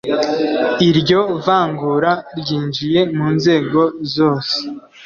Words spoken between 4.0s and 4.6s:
zose